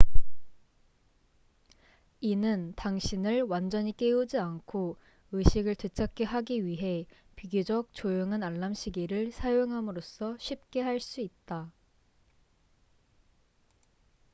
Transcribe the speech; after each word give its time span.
이는 2.21 2.73
당신을 2.75 3.43
완전히 3.43 3.95
깨우지 3.95 4.39
않고 4.39 4.97
의식을 5.31 5.75
되찾게 5.75 6.23
하기 6.23 6.65
위해 6.65 7.05
비교적 7.35 7.89
조용한 7.93 8.41
알람시계를 8.41 9.31
사용함으로써 9.31 10.39
쉽게 10.39 10.81
할 10.81 10.99
수 10.99 11.21
있다 11.21 11.71